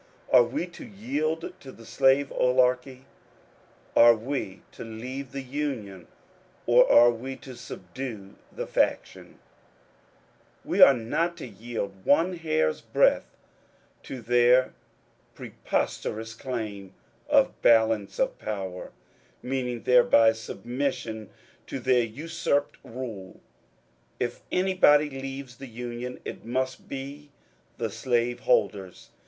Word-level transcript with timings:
Are 0.31 0.43
we 0.43 0.65
to 0.65 0.83
yield 0.83 1.53
to 1.59 1.71
the 1.71 1.85
slave 1.85 2.31
oligarchy? 2.31 3.05
Are 3.95 4.15
we 4.15 4.63
to 4.71 4.83
leave 4.83 5.31
the 5.31 5.43
Union 5.43 6.07
or 6.65 6.91
are 6.91 7.11
we 7.11 7.35
to 7.35 7.55
subdue 7.55 8.33
the 8.51 8.65
^^ 8.67 8.67
faction"? 8.67 9.37
We 10.65 10.81
are 10.81 10.95
not 10.95 11.37
to 11.37 11.47
yield 11.47 11.93
one 12.03 12.35
hair's 12.37 12.81
breadth 12.81 13.27
to 14.01 14.23
their 14.23 14.73
preposterous 15.35 16.33
claim 16.33 16.95
of" 17.29 17.61
balance 17.61 18.17
of 18.17 18.39
power,"— 18.39 18.93
meaning, 19.43 19.83
thereby, 19.83 20.31
submission 20.33 21.29
to 21.67 21.79
their 21.79 22.01
usurped 22.03 22.77
rule. 22.83 23.39
If 24.19 24.41
anybody 24.51 25.11
leaves 25.11 25.57
the 25.57 25.67
Union, 25.67 26.19
it 26.25 26.43
must 26.43 26.89
be 26.89 27.29
the 27.77 27.91
slaveholders. 27.91 29.11